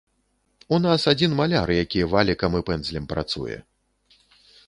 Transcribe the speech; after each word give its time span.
У 0.75 0.79
нас 0.85 1.01
адзін 1.11 1.35
маляр, 1.41 1.73
які 1.83 1.99
валікам 2.15 2.57
і 2.59 2.63
пэндзлем 2.69 3.05
працуе. 3.13 3.57